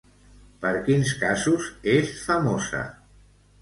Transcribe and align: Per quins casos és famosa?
Per 0.63 0.71
quins 0.87 1.13
casos 1.25 1.71
és 2.01 2.19
famosa? 2.27 2.85